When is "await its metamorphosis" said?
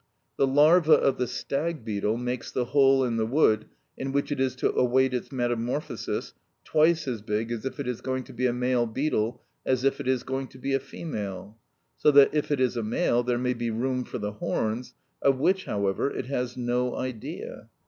4.75-6.33